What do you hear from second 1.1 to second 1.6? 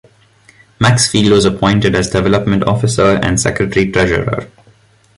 was